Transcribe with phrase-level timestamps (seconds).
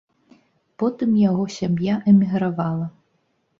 [0.83, 2.91] Потым яго сям'я эмігравала.